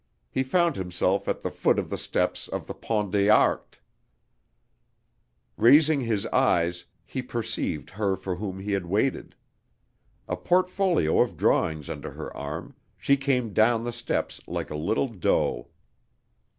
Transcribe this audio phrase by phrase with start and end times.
[0.31, 3.77] He found himself at the foot of the steps of the Pont des Arts.
[5.57, 9.35] Raising his eyes he perceived her for whom he had waited.
[10.27, 15.07] A portfolio of drawings under her arm, she came down the steps like a little
[15.07, 15.67] doe.